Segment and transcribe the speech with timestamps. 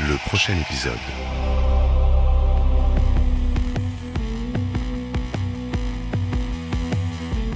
[0.00, 0.98] le prochain épisode.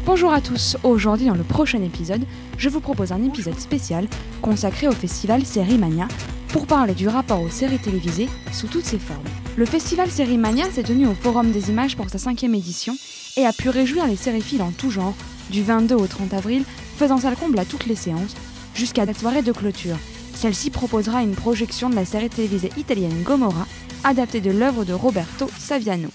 [0.06, 2.24] Bonjour à tous, aujourd'hui dans le prochain épisode,
[2.56, 4.06] je vous propose un épisode spécial
[4.40, 6.06] consacré au festival Série Mania
[6.48, 9.18] pour parler du rapport aux séries télévisées sous toutes ses formes.
[9.56, 12.96] Le festival Série Mania s'est tenu au Forum des images pour sa cinquième édition
[13.36, 15.14] et a pu réjouir les sériphiles en tout genre
[15.50, 16.62] du 22 au 30 avril,
[16.96, 18.36] faisant salle comble à toutes les séances,
[18.74, 19.96] jusqu'à la soirée de clôture.
[20.38, 23.66] Celle-ci proposera une projection de la série télévisée italienne Gomorra,
[24.04, 26.10] adaptée de l'œuvre de Roberto Saviano.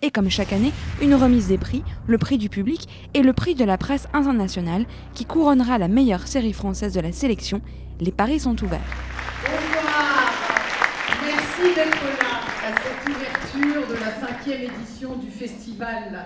[0.00, 3.54] Et comme chaque année, une remise des prix, le prix du public et le prix
[3.54, 7.60] de la presse internationale qui couronnera la meilleure série française de la sélection.
[8.00, 8.80] Les paris sont ouverts.
[9.42, 10.32] Bonsoir,
[11.22, 16.24] merci d'être là à cette ouverture de la cinquième édition du festival.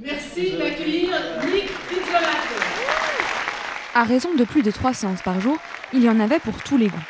[0.00, 1.10] Merci d'accueillir
[1.52, 1.70] Nick.
[3.98, 5.56] À raison de plus de trois séances par jour,
[5.92, 7.08] il y en avait pour tous les goûts.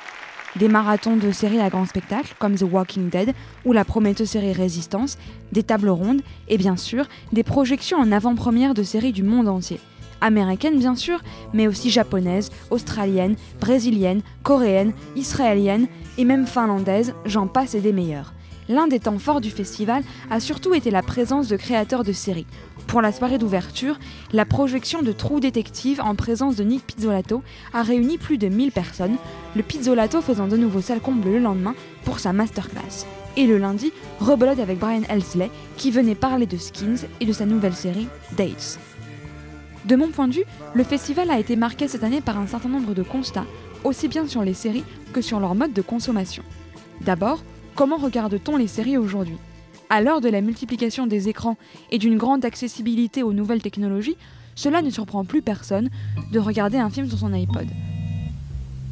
[0.57, 3.35] Des marathons de séries à grand spectacle comme The Walking Dead
[3.67, 5.19] ou la prometteuse série Résistance,
[5.53, 9.81] des tables rondes et bien sûr des projections en avant-première de séries du monde entier.
[10.23, 11.21] Américaines bien sûr,
[11.53, 18.33] mais aussi japonaises, australiennes, brésiliennes, coréennes, israéliennes et même finlandaises, j'en passe et des meilleures.
[18.71, 22.47] L'un des temps forts du festival a surtout été la présence de créateurs de séries.
[22.89, 23.99] Pour la soirée d'ouverture,
[24.33, 27.43] la projection de True Detective en présence de Nick Pizzolato
[27.75, 29.17] a réuni plus de 1000 personnes,
[29.55, 33.05] le Pizzolato faisant de nouveau salle comble le lendemain pour sa masterclass.
[33.37, 37.45] Et le lundi, rebelote avec Brian Elsley qui venait parler de Skins et de sa
[37.45, 38.09] nouvelle série
[38.39, 38.79] Dates.
[39.85, 42.71] De mon point de vue, le festival a été marqué cette année par un certain
[42.71, 43.47] nombre de constats,
[43.85, 46.43] aussi bien sur les séries que sur leur mode de consommation.
[47.03, 47.43] D'abord,
[47.75, 49.37] comment regarde-t-on les séries aujourd'hui?
[49.91, 51.57] À l'heure de la multiplication des écrans
[51.91, 54.19] et d'une grande accessibilité aux nouvelles technologies,
[54.55, 55.89] cela ne surprend plus personne
[56.31, 57.67] de regarder un film sur son iPod.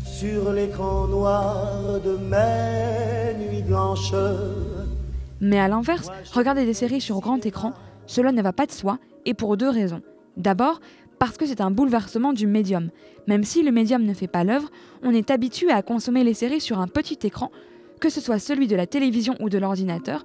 [0.05, 4.15] Sur l'écran noir de mes nuits blanches.
[5.43, 7.75] Mais à l'inverse, regarder des séries sur grand écran,
[8.07, 10.01] cela ne va pas de soi, et pour deux raisons.
[10.39, 10.81] D'abord,
[11.19, 12.91] parce que c'est un bouleversement du médium.
[13.27, 14.71] Même si le médium ne fait pas l'œuvre,
[15.03, 17.51] on est habitué à consommer les séries sur un petit écran,
[18.01, 20.25] que ce soit celui de la télévision ou de l'ordinateur,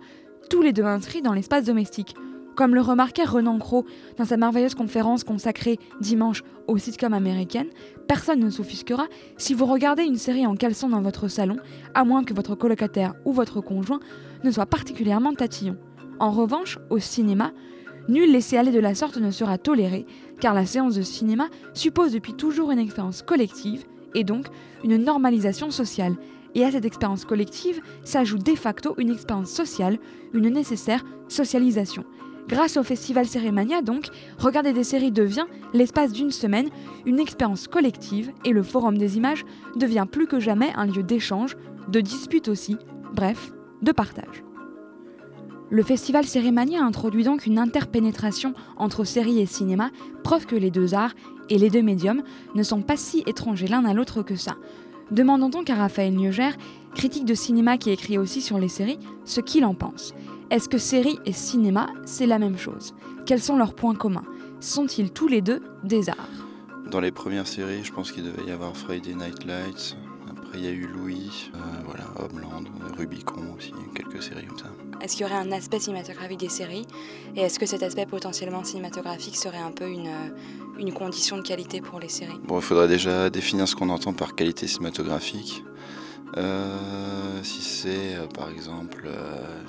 [0.51, 2.13] tous les deux inscrits dans l'espace domestique.
[2.55, 3.85] Comme le remarquait Renan Cros
[4.17, 7.69] dans sa merveilleuse conférence consacrée dimanche aux sitcoms américaines,
[8.05, 9.05] personne ne s'offusquera
[9.37, 11.55] si vous regardez une série en caleçon dans votre salon,
[11.93, 14.01] à moins que votre colocataire ou votre conjoint
[14.43, 15.77] ne soit particulièrement tatillon.
[16.19, 17.53] En revanche, au cinéma,
[18.09, 20.05] nul laisser-aller de la sorte ne sera toléré,
[20.41, 23.85] car la séance de cinéma suppose depuis toujours une expérience collective,
[24.15, 24.47] et donc
[24.83, 26.17] une normalisation sociale.
[26.55, 29.99] Et à cette expérience collective s'ajoute de facto une expérience sociale,
[30.33, 32.03] une nécessaire socialisation.
[32.47, 34.07] Grâce au festival Cérémania, donc,
[34.37, 36.69] regarder des séries devient, l'espace d'une semaine,
[37.05, 39.45] une expérience collective et le Forum des images
[39.75, 41.55] devient plus que jamais un lieu d'échange,
[41.87, 42.77] de dispute aussi,
[43.13, 44.43] bref, de partage.
[45.69, 49.89] Le festival Cérémania introduit donc une interpénétration entre séries et cinéma,
[50.21, 51.13] preuve que les deux arts
[51.49, 52.23] et les deux médiums
[52.55, 54.57] ne sont pas si étrangers l'un à l'autre que ça.
[55.11, 56.51] Demandons donc à Raphaël Nieuger,
[56.95, 60.13] critique de cinéma qui écrit aussi sur les séries, ce qu'il en pense.
[60.49, 62.93] Est-ce que série et cinéma, c'est la même chose?
[63.25, 64.23] Quels sont leurs points communs?
[64.61, 66.15] Sont-ils tous les deux des arts?
[66.89, 69.97] Dans les premières séries, je pense qu'il devait y avoir Friday Night Lights.
[70.53, 72.63] Il y a eu Louis, euh, voilà, Homeland,
[72.97, 74.71] Rubicon aussi, quelques séries comme ça.
[75.01, 76.85] Est-ce qu'il y aurait un aspect cinématographique des séries
[77.35, 80.11] Et est-ce que cet aspect potentiellement cinématographique serait un peu une,
[80.77, 82.39] une condition de qualité pour les séries?
[82.43, 85.63] Bon, il faudrait déjà définir ce qu'on entend par qualité cinématographique.
[86.37, 89.63] Euh, si c'est, euh, par exemple, euh,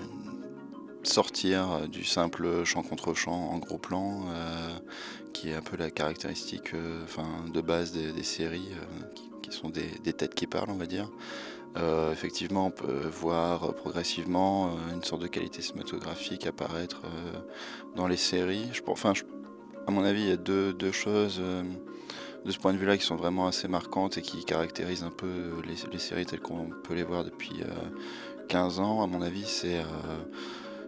[1.03, 4.69] sortir du simple champ contre champ en gros plan, euh,
[5.33, 7.05] qui est un peu la caractéristique euh,
[7.53, 10.77] de base des, des séries, euh, qui, qui sont des, des têtes qui parlent, on
[10.77, 11.11] va dire.
[11.79, 17.39] Euh, effectivement, on peut voir progressivement euh, une sorte de qualité cinématographique apparaître euh,
[17.97, 18.69] dans les séries.
[18.73, 19.23] Je, enfin, je-
[19.87, 21.41] à mon avis, il y a deux, deux choses
[22.45, 25.51] de ce point de vue-là qui sont vraiment assez marquantes et qui caractérisent un peu
[25.67, 29.03] les, les séries telles qu'on peut les voir depuis euh, 15 ans.
[29.03, 29.81] À mon avis, c'est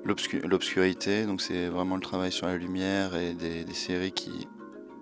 [0.05, 1.25] l'obscu- l'obscurité.
[1.25, 4.47] Donc, c'est vraiment le travail sur la lumière et des séries qui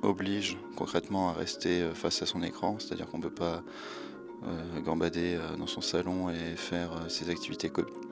[0.02, 2.76] obligent concrètement à rester euh, face à son écran.
[2.78, 3.62] C'est-à-dire qu'on ne peut pas
[4.44, 7.70] euh, gambader euh, dans son salon et faire ses activités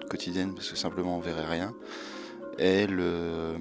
[0.08, 1.74] quotidiennes parce que simplement on verrait rien.
[2.58, 3.56] Et le,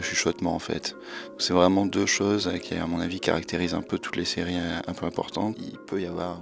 [0.00, 0.96] chuchotement en fait.
[1.38, 4.92] C'est vraiment deux choses qui à mon avis caractérisent un peu toutes les séries un
[4.94, 5.56] peu importantes.
[5.60, 6.40] Il peut y avoir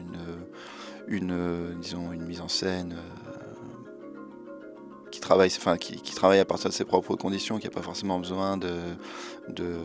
[1.08, 2.96] une, disons une mise en scène
[5.26, 8.56] travaille, enfin, qui, travaille à partir de ses propres conditions, qui n'a pas forcément besoin
[8.56, 8.70] de
[9.48, 9.76] de,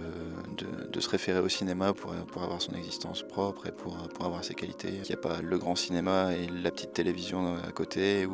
[0.92, 4.44] de, se référer au cinéma pour, pour, avoir son existence propre et pour, pour avoir
[4.44, 4.90] ses qualités.
[4.92, 8.28] Il n'y a pas le grand cinéma et la petite télévision à côté.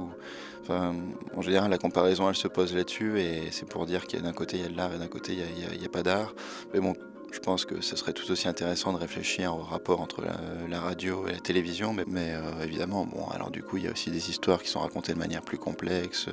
[0.61, 0.95] Enfin,
[1.35, 4.25] en général, la comparaison, elle se pose là-dessus et c'est pour dire qu'il y a
[4.25, 6.33] d'un côté, il y a de l'art et d'un côté, il n'y a, pas d'art.
[6.73, 6.93] Mais bon,
[7.31, 10.23] je pense que ce serait tout aussi intéressant de réfléchir au rapport entre
[10.69, 13.91] la, radio et la télévision, mais, euh, évidemment, bon, alors du coup, il y a
[13.91, 16.27] aussi des histoires qui sont racontées de manière plus complexe.
[16.27, 16.31] Euh,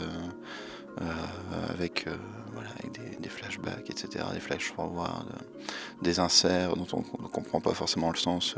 [1.03, 2.07] euh, avec,
[3.19, 5.27] des, flashbacks, etc., des flash forward,
[6.03, 8.55] des inserts dont on ne comprend pas forcément le sens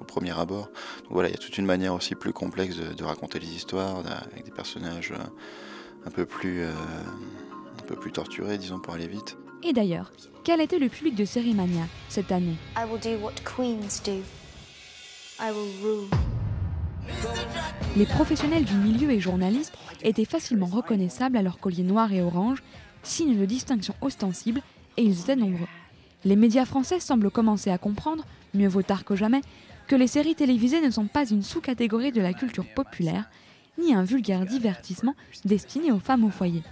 [0.00, 0.70] au, premier abord.
[1.02, 3.98] Donc voilà, il y a toute une manière aussi plus complexe de, raconter les histoires
[4.32, 5.12] avec des personnages
[6.06, 9.36] un peu plus, un peu plus torturés, disons, pour aller vite.
[9.62, 10.12] Et d'ailleurs,
[10.44, 12.56] quel était le public de Série Mania cette année?
[12.76, 14.22] I will do what queens do.
[15.40, 16.08] I will rule.
[17.96, 22.62] Les professionnels du milieu et journalistes étaient facilement reconnaissables à leur collier noir et orange,
[23.02, 24.60] signe de distinction ostensible,
[24.96, 25.68] et ils étaient nombreux.
[26.24, 28.24] Les médias français semblent commencer à comprendre,
[28.54, 29.40] mieux vaut tard que jamais,
[29.86, 33.30] que les séries télévisées ne sont pas une sous-catégorie de la culture populaire,
[33.78, 35.14] ni un vulgaire divertissement
[35.44, 36.62] destiné aux femmes au foyer.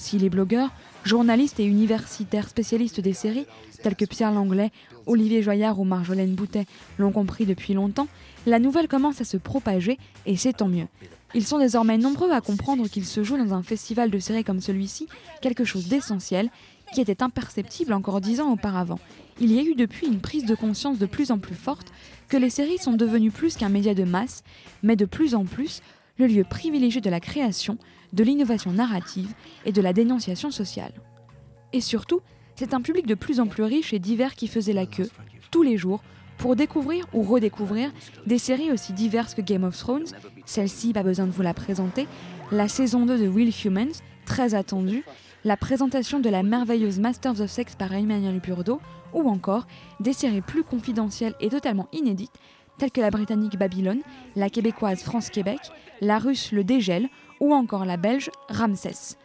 [0.00, 0.72] Si les blogueurs,
[1.04, 3.44] journalistes et universitaires spécialistes des séries,
[3.82, 4.72] tels que Pierre Langlais,
[5.04, 6.64] Olivier Joyard ou Marjolaine Boutet,
[6.96, 8.08] l'ont compris depuis longtemps,
[8.46, 10.86] la nouvelle commence à se propager et c'est tant mieux.
[11.34, 14.62] Ils sont désormais nombreux à comprendre qu'il se joue dans un festival de séries comme
[14.62, 15.06] celui-ci
[15.42, 16.48] quelque chose d'essentiel
[16.94, 18.98] qui était imperceptible encore dix ans auparavant.
[19.38, 21.92] Il y a eu depuis une prise de conscience de plus en plus forte
[22.28, 24.44] que les séries sont devenues plus qu'un média de masse,
[24.82, 25.82] mais de plus en plus
[26.20, 27.78] le lieu privilégié de la création,
[28.12, 29.32] de l'innovation narrative
[29.64, 30.92] et de la dénonciation sociale.
[31.72, 32.20] Et surtout,
[32.56, 35.08] c'est un public de plus en plus riche et divers qui faisait la queue,
[35.50, 36.02] tous les jours,
[36.36, 37.90] pour découvrir ou redécouvrir
[38.26, 40.06] des séries aussi diverses que Game of Thrones,
[40.44, 42.06] celle-ci, pas besoin de vous la présenter,
[42.52, 45.04] la saison 2 de Will Humans, très attendue,
[45.44, 48.80] la présentation de la merveilleuse Masters of Sex par Emmanuel Burdo,
[49.14, 49.66] ou encore
[50.00, 52.38] des séries plus confidentielles et totalement inédites,
[52.80, 54.00] telles que la britannique Babylone,
[54.36, 55.60] la québécoise France-Québec,
[56.00, 59.16] la russe Le Dégel, ou encore la belge Ramsès.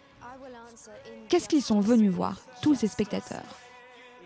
[1.29, 3.39] Qu'est-ce qu'ils sont venus voir, tous ces spectateurs?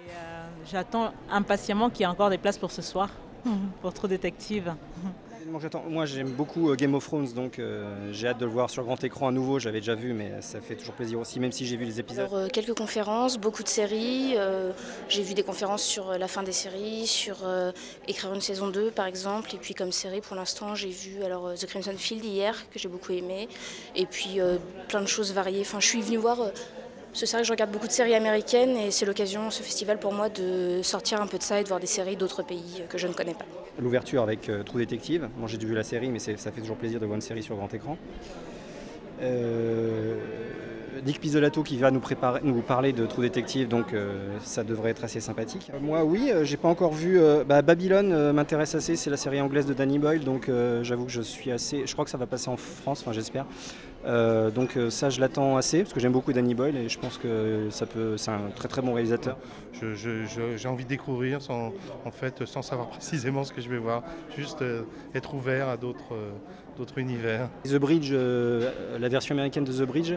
[0.09, 3.09] Euh, J'attends impatiemment qu'il y ait encore des places pour ce soir,
[3.81, 4.73] pour Trop Détective.
[5.89, 8.83] Moi j'aime beaucoup euh, Game of Thrones, donc euh, j'ai hâte de le voir sur
[8.83, 9.59] grand écran à nouveau.
[9.59, 12.27] J'avais déjà vu, mais ça fait toujours plaisir aussi, même si j'ai vu les épisodes.
[12.31, 14.35] Alors, quelques conférences, beaucoup de séries.
[15.07, 17.37] j'ai vu des conférences sur la fin des séries, sur
[18.07, 19.53] écrire une saison 2 par exemple.
[19.55, 21.17] Et puis comme série pour l'instant, j'ai vu
[21.55, 23.47] The Crimson Field hier, que j'ai beaucoup aimé.
[23.95, 24.39] Et puis
[24.87, 25.61] plein de choses variées.
[25.61, 26.51] Enfin, je suis venue voir
[27.13, 30.13] c'est vrai que je regarde beaucoup de séries américaines et c'est l'occasion, ce festival pour
[30.13, 32.97] moi, de sortir un peu de ça et de voir des séries d'autres pays que
[32.97, 33.45] je ne connais pas.
[33.79, 36.99] L'ouverture avec euh, True Detective, moi j'ai vu la série mais ça fait toujours plaisir
[36.99, 37.97] de voir une série sur grand écran.
[39.21, 40.15] Euh,
[41.03, 45.19] Dick Pizzolato qui va nous, parler de True Detective, donc euh, ça devrait être assez
[45.19, 45.71] sympathique.
[45.81, 47.19] moi oui, j'ai pas encore vu.
[47.47, 50.49] Bah, Babylone m'intéresse assez, c'est la série anglaise de Danny Boyle, donc
[50.81, 51.85] j'avoue que je suis assez.
[51.85, 53.45] Je crois que ça va passer en France, enfin j'espère.
[54.05, 56.97] Euh, donc euh, ça je l'attends assez parce que j'aime beaucoup Danny Boyle et je
[56.97, 59.37] pense que ça peut c'est un très très bon réalisateur.
[59.73, 61.73] j'ai envie de découvrir sans,
[62.05, 64.03] en fait, sans savoir précisément ce que je vais voir,
[64.37, 64.83] juste euh,
[65.13, 66.15] être ouvert à d'autres
[66.79, 67.49] d'autres univers.
[67.65, 70.13] The Bridge, la version américaine de The Bridge,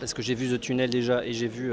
[0.00, 1.72] parce que j'ai vu The Tunnel déjà et j'ai vu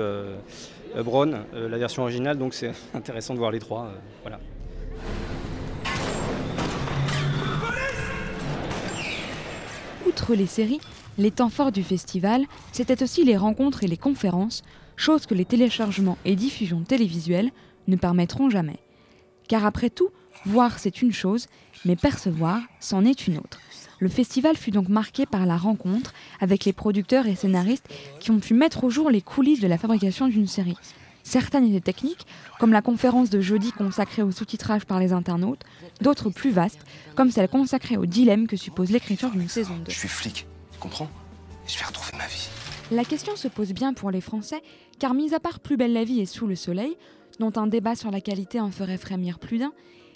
[0.96, 3.92] Brown, la version originale, donc c'est intéressant de voir les trois.
[4.22, 4.40] voilà.
[10.08, 10.80] Outre les séries,
[11.18, 14.62] les temps forts du festival, c'était aussi les rencontres et les conférences,
[14.96, 17.50] chose que les téléchargements et diffusions télévisuelles
[17.88, 18.78] ne permettront jamais.
[19.48, 20.10] Car après tout,
[20.46, 21.48] voir c'est une chose,
[21.86, 23.60] mais percevoir c'en est une autre.
[24.00, 27.88] Le festival fut donc marqué par la rencontre avec les producteurs et scénaristes
[28.20, 30.78] qui ont pu mettre au jour les coulisses de la fabrication d'une série.
[31.24, 32.26] Certaines étaient techniques,
[32.60, 35.64] comme la conférence de jeudi consacrée au sous-titrage par les internautes,
[36.00, 36.86] d'autres plus vastes,
[37.16, 39.92] comme celle consacrée au dilemme que suppose l'écriture d'une saison 2.
[39.92, 40.48] Je suis flic,
[40.80, 41.10] comprends?
[41.68, 42.48] Je vais retrouver ma vie.
[42.92, 44.62] La question se pose bien pour les Français,
[45.00, 46.96] car mis à part Plus belle la vie et Sous le soleil,
[47.40, 49.74] dont un débat sur la qualité en ferait frémir plus d'un,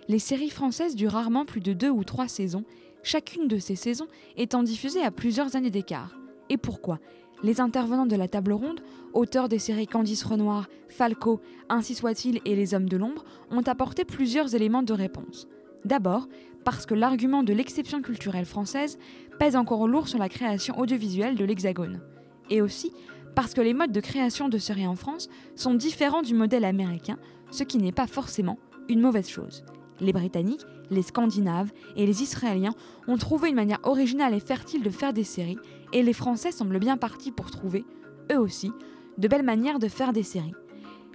[0.07, 2.63] les séries françaises durent rarement plus de deux ou trois saisons,
[3.03, 6.17] chacune de ces saisons étant diffusée à plusieurs années d'écart.
[6.49, 6.99] Et pourquoi?
[7.43, 8.81] Les intervenants de la table ronde,
[9.13, 14.05] auteurs des séries Candice Renoir, Falco, Ainsi soit-il et Les Hommes de l'ombre, ont apporté
[14.05, 15.47] plusieurs éléments de réponse.
[15.83, 16.27] D'abord,
[16.63, 18.99] parce que l'argument de l'exception culturelle française
[19.39, 22.01] pèse encore lourd sur la création audiovisuelle de l'Hexagone.
[22.51, 22.91] Et aussi
[23.35, 27.17] parce que les modes de création de séries en France sont différents du modèle américain,
[27.49, 29.63] ce qui n'est pas forcément une mauvaise chose.
[30.01, 32.73] Les Britanniques, les Scandinaves et les Israéliens
[33.07, 35.59] ont trouvé une manière originale et fertile de faire des séries,
[35.93, 37.85] et les Français semblent bien partis pour trouver,
[38.31, 38.71] eux aussi,
[39.19, 40.55] de belles manières de faire des séries.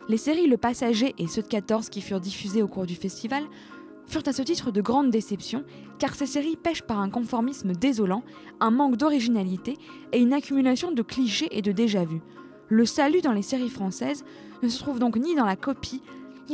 [0.09, 3.43] Les séries Le Passager et ceux de 14 qui furent diffusés au cours du festival
[4.07, 5.65] furent à ce titre de grandes déceptions,
[5.99, 8.23] car ces séries pêchent par un conformisme désolant,
[8.61, 9.77] un manque d'originalité
[10.13, 12.21] et une accumulation de clichés et de déjà-vus.
[12.69, 14.25] Le salut dans les séries françaises
[14.63, 16.03] ne se trouve donc ni dans la copie,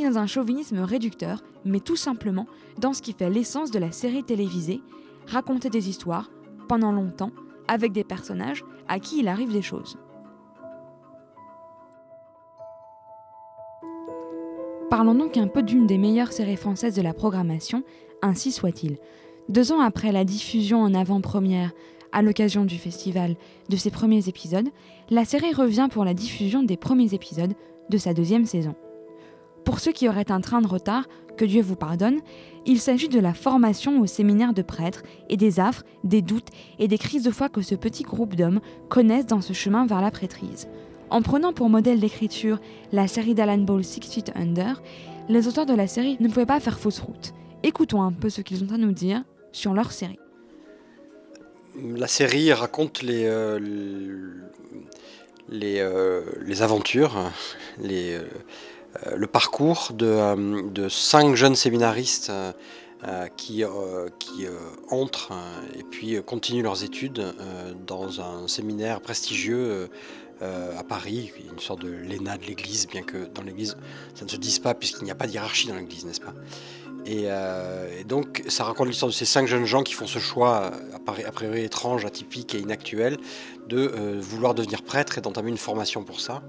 [0.01, 2.47] dans un chauvinisme réducteur, mais tout simplement
[2.79, 4.81] dans ce qui fait l'essence de la série télévisée,
[5.27, 6.31] raconter des histoires,
[6.67, 7.31] pendant longtemps,
[7.67, 9.97] avec des personnages à qui il arrive des choses.
[14.89, 17.83] Parlons donc un peu d'une des meilleures séries françaises de la programmation,
[18.21, 18.97] ainsi soit-il.
[19.49, 21.71] Deux ans après la diffusion en avant-première,
[22.11, 23.35] à l'occasion du festival,
[23.69, 24.69] de ses premiers épisodes,
[25.09, 27.53] la série revient pour la diffusion des premiers épisodes
[27.89, 28.75] de sa deuxième saison.
[29.65, 31.05] Pour ceux qui auraient un train de retard,
[31.37, 32.19] que Dieu vous pardonne,
[32.65, 36.87] il s'agit de la formation au séminaire de prêtres et des affres, des doutes et
[36.87, 40.11] des crises de foi que ce petit groupe d'hommes connaissent dans ce chemin vers la
[40.11, 40.67] prêtrise.
[41.09, 42.59] En prenant pour modèle d'écriture
[42.91, 44.81] la série d'Alan Ball Six Feet Under,
[45.29, 47.33] les auteurs de la série ne pouvaient pas faire fausse route.
[47.63, 50.19] Écoutons un peu ce qu'ils ont à nous dire sur leur série.
[51.75, 53.59] La série raconte les, euh,
[55.49, 57.31] les, euh, les, aventures,
[57.79, 58.23] les, euh,
[59.15, 62.31] le parcours de, de, cinq jeunes séminaristes
[63.37, 63.63] qui,
[64.19, 64.45] qui
[64.89, 65.33] entrent
[65.77, 67.33] et puis continuent leurs études
[67.87, 69.89] dans un séminaire prestigieux
[70.43, 73.77] euh, à Paris, une sorte de l'ENA de l'Église, bien que dans l'Église
[74.13, 76.33] ça ne se dise pas puisqu'il n'y a pas de hiérarchie dans l'Église, n'est-ce pas?
[77.07, 80.71] Euh, et, donc ça raconte l'histoire de ces cinq jeunes gens qui font ce choix,
[81.05, 83.17] a priori étrange, atypique et inactuel,
[83.69, 86.41] de euh, vouloir devenir prêtre et d'entamer une formation pour ça.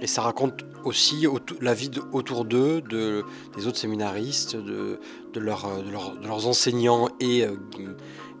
[0.00, 1.26] Et ça raconte aussi
[1.60, 3.24] la vie autour d'eux, de,
[3.56, 5.00] des autres séminaristes, de,
[5.32, 7.46] de, leurs enseignants et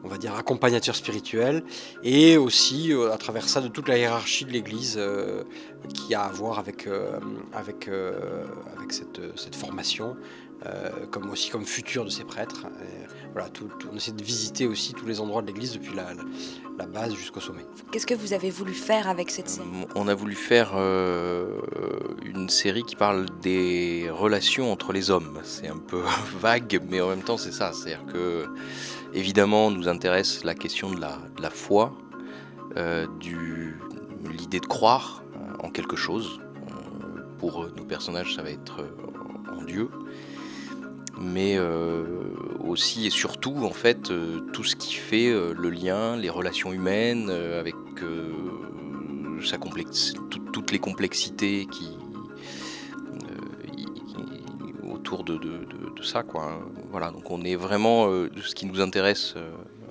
[0.06, 1.64] on va dire, accompagnateur spirituel,
[2.04, 5.42] et aussi euh, à travers ça de toute la hiérarchie de l'Église euh,
[5.92, 7.18] qui a à voir avec, euh,
[7.52, 7.90] avec,
[8.76, 10.16] avec cette, cette formation,
[11.10, 12.66] comme aussi comme futur de ces prêtres.
[13.32, 16.08] voilà, tout, on essaie de visiter aussi tous les endroits de l'Église depuis la,
[16.78, 17.64] la, base jusqu'au sommet.
[17.92, 19.68] Qu'est-ce que vous avez voulu faire avec cette série?
[19.94, 20.74] On a voulu faire
[22.24, 25.38] une série qui parle des relations entre les hommes.
[25.44, 26.02] C'est un peu
[26.40, 27.72] vague, mais en même temps c'est ça.
[27.72, 28.46] C'est-à-dire que
[29.16, 31.94] Évidemment, nous intéresse la question de la, foi,
[32.76, 33.06] euh,
[34.30, 36.38] l'idée de croire euh, en quelque chose.
[36.38, 38.84] Euh, pour nos personnages, ça va être
[39.50, 39.88] en Dieu.
[41.18, 41.58] Mais
[42.60, 44.12] aussi et surtout, en fait,
[44.52, 47.74] tout ce qui fait le lien, les relations humaines, avec
[50.52, 51.96] toutes les complexités qui,
[55.06, 55.38] autour de,
[56.02, 56.22] ça.
[56.22, 56.60] Quoi.
[56.90, 58.08] Voilà, donc on est vraiment.
[58.08, 59.50] Euh, ce qui nous intéresse, euh,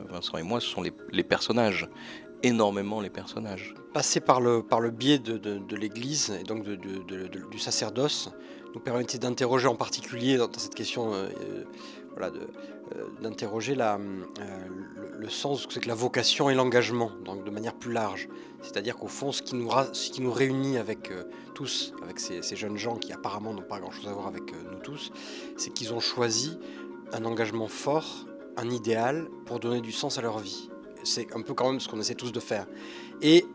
[0.10, 1.89] Vincent et moi, ce sont les, personnages.
[2.44, 3.74] Énormément les personnages.
[3.94, 8.29] Passer par le, par le biais de, l'Église et donc du sacerdoce
[8.75, 11.29] nous permettait d'interroger en particulier dans, cette question euh,
[12.12, 12.32] voilà,
[13.22, 13.98] d'interroger la,
[15.17, 18.27] le, sens que c'est que la vocation et l'engagement, donc de manière plus large.
[18.62, 21.12] C'est-à-dire qu'au fond, ce qui nous, ce qui nous réunit avec
[21.53, 24.79] tous, avec ces, ces, jeunes gens qui apparemment n'ont pas grand-chose à voir avec nous
[24.79, 25.12] tous,
[25.58, 26.60] c'est qu'ils ont choisi
[27.13, 28.25] un engagement fort,
[28.58, 30.70] un idéal pour donner du sens à leur vie.
[31.03, 32.67] C'est un peu quand même ce qu'on essaie tous de faire.
[33.22, 33.46] Et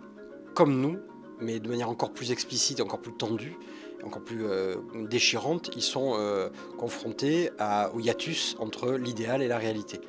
[0.55, 0.99] comme nous,
[1.41, 3.57] mais de manière encore plus explicite, encore plus tendue,
[4.05, 4.77] encore plus euh,
[5.09, 7.51] déchirante, ils sont euh, confrontés
[7.95, 10.01] au hiatus entre l'idéal et la réalité.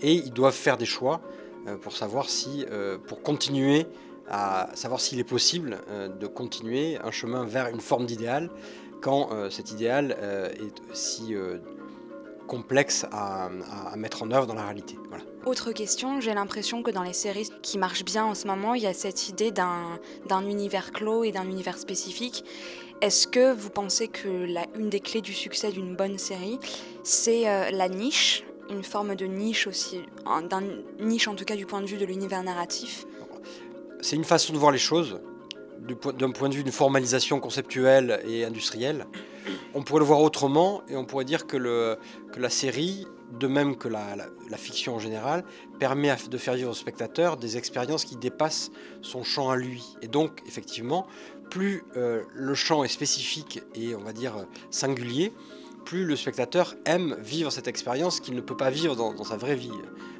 [0.00, 1.20] Et ils doivent faire des choix
[1.66, 2.64] euh, pour savoir si,
[3.06, 3.86] pour continuer
[4.28, 5.78] à savoir s'il est possible
[6.20, 8.48] de continuer un chemin vers une forme d'idéal
[9.00, 11.34] quand cet idéal est si
[12.50, 13.48] complexe à,
[13.96, 14.96] mettre en œuvre dans la réalité.
[15.46, 18.82] Autre question, j'ai l'impression que dans les séries qui marchent bien en ce moment, il
[18.82, 22.44] y a cette idée d'un univers clos et d'un univers spécifique.
[23.00, 26.58] Est-ce que vous pensez que la, une des clés du succès d'une bonne série,
[27.02, 30.62] c'est euh, la niche, une forme de niche aussi, d'un
[31.00, 33.06] niche en tout cas du point de vue de l'univers narratif?
[34.02, 35.20] C'est une façon de voir les choses
[35.80, 39.06] d'un point de vue d'une formalisation conceptuelle et industrielle,
[39.74, 41.96] on pourrait le voir autrement et on pourrait dire que, le,
[42.32, 43.06] que la série,
[43.38, 45.44] de même que la, la, fiction en général,
[45.78, 48.70] permet de faire vivre au spectateur des expériences qui dépassent
[49.02, 49.84] son champ à lui.
[50.02, 51.06] Et donc, effectivement,
[51.50, 55.32] plus euh, le champ est spécifique et on va dire singulier,
[55.84, 59.56] plus le spectateur aime vivre cette expérience qu'il ne peut pas vivre dans, sa vraie
[59.56, 59.70] vie.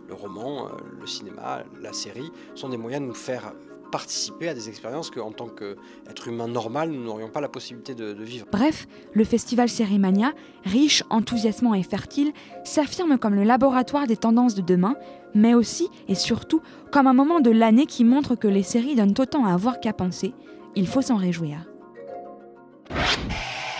[0.08, 0.70] Le roman, euh,
[1.00, 3.54] le cinéma, la série sont des moyens de nous faire
[3.90, 8.12] participer à des expériences qu'en tant qu'être humain normal, nous n'aurions pas la possibilité de,
[8.12, 8.46] vivre.
[8.50, 10.32] Bref, le festival Sérimania,
[10.64, 12.32] riche, enthousiasmant et fertile,
[12.64, 14.94] s'affirme comme le laboratoire des tendances de demain,
[15.34, 19.14] mais aussi et surtout comme un moment de l'année qui montre que les séries donnent
[19.18, 20.32] autant à voir qu'à penser.
[20.76, 21.66] Il faut s'en réjouir.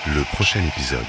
[0.07, 1.05] Le prochain épisode.